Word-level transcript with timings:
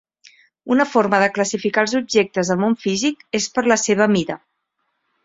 Una 0.75 0.85
forma 0.93 1.19
de 1.23 1.27
classificar 1.35 1.83
els 1.87 1.93
objectes 1.99 2.49
del 2.53 2.59
món 2.63 2.73
físic 2.87 3.21
és 3.41 3.49
per 3.59 3.65
la 3.73 3.79
seva 3.83 4.09
mida. 4.15 4.39